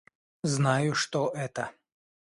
Знаю 0.41 0.95
что 0.95 1.29
это. 1.29 1.69